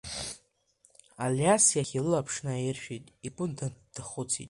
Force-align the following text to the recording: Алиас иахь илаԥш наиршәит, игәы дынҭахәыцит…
Алиас 1.23 1.65
иахь 1.75 1.93
илаԥш 1.99 2.35
наиршәит, 2.45 3.05
игәы 3.25 3.45
дынҭахәыцит… 3.57 4.39